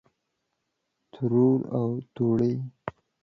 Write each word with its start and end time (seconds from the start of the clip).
ترور 1.13 1.59
او 1.77 1.87
توړۍ 2.15 2.53